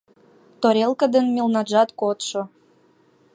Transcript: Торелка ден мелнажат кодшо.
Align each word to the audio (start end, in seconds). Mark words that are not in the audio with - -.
Торелка 0.61 1.05
ден 1.13 1.25
мелнажат 1.35 1.89
кодшо. 1.99 2.41